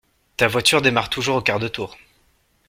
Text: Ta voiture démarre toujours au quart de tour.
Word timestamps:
Ta 0.35 0.47
voiture 0.47 0.81
démarre 0.81 1.11
toujours 1.11 1.35
au 1.35 1.41
quart 1.43 1.59
de 1.59 1.67
tour. 1.67 1.95